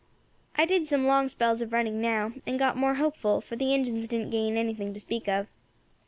[0.55, 4.07] I did some long spells of running now, and got more hopeful, for the Injins
[4.07, 5.45] didn't gain anything to speak of.